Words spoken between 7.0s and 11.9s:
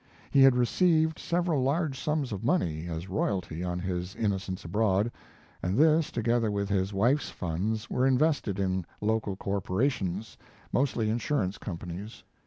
s funds were invested in local corporations, mostly insurance com